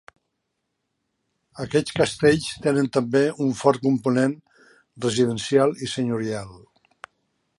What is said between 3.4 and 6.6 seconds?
un fort component residencial i senyorial.